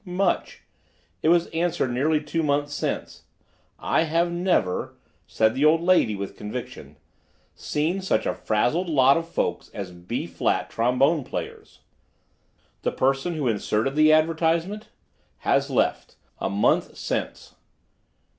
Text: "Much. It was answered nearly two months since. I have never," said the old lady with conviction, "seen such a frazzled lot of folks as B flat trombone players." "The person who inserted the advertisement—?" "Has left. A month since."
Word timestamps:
"Much. 0.03 0.63
It 1.21 1.29
was 1.29 1.45
answered 1.49 1.91
nearly 1.91 2.19
two 2.19 2.41
months 2.41 2.73
since. 2.73 3.25
I 3.77 4.01
have 4.05 4.31
never," 4.31 4.95
said 5.27 5.53
the 5.53 5.63
old 5.63 5.81
lady 5.83 6.15
with 6.15 6.35
conviction, 6.35 6.95
"seen 7.53 8.01
such 8.01 8.25
a 8.25 8.33
frazzled 8.33 8.89
lot 8.89 9.15
of 9.15 9.29
folks 9.29 9.69
as 9.75 9.91
B 9.91 10.25
flat 10.25 10.71
trombone 10.71 11.23
players." 11.23 11.81
"The 12.81 12.91
person 12.91 13.35
who 13.35 13.47
inserted 13.47 13.93
the 13.95 14.11
advertisement—?" 14.11 14.87
"Has 15.37 15.69
left. 15.69 16.15
A 16.39 16.49
month 16.49 16.97
since." 16.97 17.53